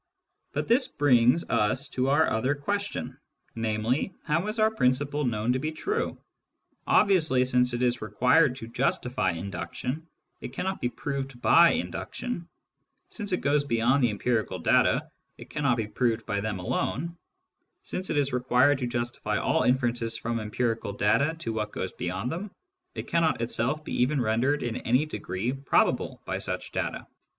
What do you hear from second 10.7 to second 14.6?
be proved by induction; since it goes beyond the empirical